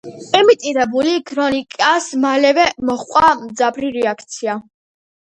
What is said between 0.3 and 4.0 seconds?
იმიტირებულ ქრონიკას მალევე მოჰყვა მძაფრი